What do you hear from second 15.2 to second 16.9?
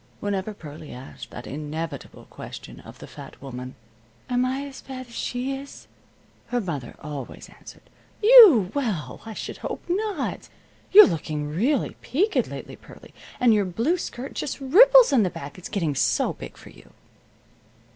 the back, it's getting so big for